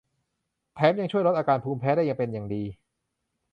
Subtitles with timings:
[0.75, 2.63] แถมยังช่วยลดอาการภูมิแพ้ได้เป็นอย่างดี